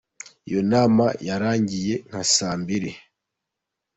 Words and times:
Iyo 0.49 0.61
nama 0.71 1.05
yarangiye 1.27 1.95
nka 2.09 2.21
saa 2.35 2.55
mbiri. 2.61 2.91